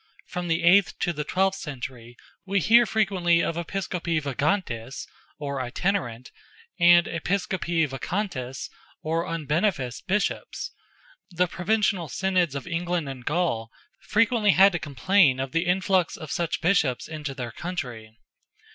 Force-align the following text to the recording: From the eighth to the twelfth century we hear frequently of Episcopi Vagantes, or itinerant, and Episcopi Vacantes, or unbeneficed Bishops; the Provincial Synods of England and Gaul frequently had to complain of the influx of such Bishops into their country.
From 0.25 0.47
the 0.47 0.63
eighth 0.63 0.97
to 1.01 1.13
the 1.13 1.23
twelfth 1.23 1.59
century 1.59 2.15
we 2.43 2.59
hear 2.59 2.87
frequently 2.87 3.41
of 3.43 3.55
Episcopi 3.55 4.19
Vagantes, 4.19 5.05
or 5.37 5.61
itinerant, 5.61 6.31
and 6.79 7.05
Episcopi 7.07 7.85
Vacantes, 7.87 8.71
or 9.03 9.25
unbeneficed 9.27 10.07
Bishops; 10.07 10.71
the 11.29 11.45
Provincial 11.45 12.09
Synods 12.09 12.55
of 12.55 12.65
England 12.65 13.07
and 13.09 13.23
Gaul 13.25 13.69
frequently 13.99 14.53
had 14.53 14.71
to 14.71 14.79
complain 14.79 15.39
of 15.39 15.51
the 15.51 15.67
influx 15.67 16.17
of 16.17 16.31
such 16.31 16.61
Bishops 16.61 17.07
into 17.07 17.35
their 17.35 17.51
country. 17.51 18.17